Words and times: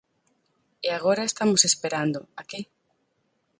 E 0.87 0.89
agora 0.97 1.27
estamos 1.29 1.61
esperando 1.69 2.19
¿a 2.39 2.41
que? 2.49 2.59